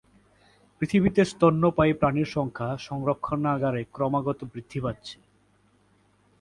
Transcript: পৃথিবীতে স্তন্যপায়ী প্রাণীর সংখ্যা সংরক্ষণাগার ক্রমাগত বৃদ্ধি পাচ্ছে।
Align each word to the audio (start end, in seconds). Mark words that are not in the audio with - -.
পৃথিবীতে 0.81 1.21
স্তন্যপায়ী 1.25 1.93
প্রাণীর 1.93 2.29
সংখ্যা 2.31 2.69
সংরক্ষণাগার 2.77 3.75
ক্রমাগত 3.93 4.39
বৃদ্ধি 4.53 4.79
পাচ্ছে। 4.79 5.15